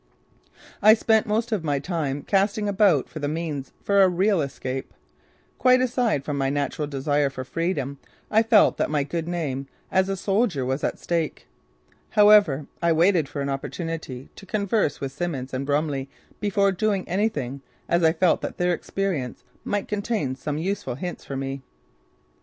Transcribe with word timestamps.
I 0.81 0.95
spent 0.95 1.27
most 1.27 1.51
of 1.51 1.63
my 1.63 1.77
time 1.77 2.23
casting 2.23 2.67
about 2.67 3.07
for 3.07 3.19
the 3.19 3.27
means 3.27 3.71
for 3.83 4.01
a 4.01 4.09
real 4.09 4.41
escape. 4.41 4.95
Quite 5.59 5.79
aside 5.79 6.25
from 6.25 6.39
my 6.39 6.49
natural 6.49 6.87
desire 6.87 7.29
for 7.29 7.43
freedom 7.43 7.99
I 8.31 8.41
felt 8.41 8.77
that 8.77 8.89
my 8.89 9.03
good 9.03 9.27
name 9.27 9.67
as 9.91 10.09
a 10.09 10.17
soldier 10.17 10.65
was 10.65 10.83
at 10.83 10.97
stake. 10.97 11.45
However, 12.09 12.65
I 12.81 12.91
waited 12.93 13.29
for 13.29 13.41
an 13.41 13.49
opportunity 13.49 14.29
to 14.37 14.47
converse 14.47 14.99
with 14.99 15.11
Simmons 15.11 15.53
and 15.53 15.67
Brumley 15.67 16.09
before 16.39 16.71
doing 16.71 17.07
anything 17.07 17.61
as 17.87 18.01
I 18.03 18.11
felt 18.11 18.41
that 18.41 18.57
their 18.57 18.73
experience 18.73 19.43
might 19.63 19.87
contain 19.87 20.33
some 20.35 20.57
useful 20.57 20.95
hints 20.95 21.23
for 21.25 21.37
me. 21.37 21.61